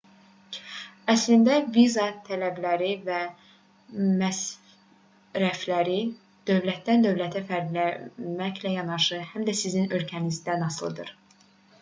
[1.13, 3.17] əslində viza tələbləri və
[4.21, 5.99] məsrəfləri
[6.51, 11.15] dövlətdən-dövlətə fərqlənməklə yanaşı həm də sizin ölkənizdən asılıdır